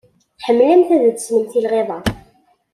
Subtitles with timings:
[0.39, 1.99] Tḥemmlemt ad teslemt i lɣiḍa?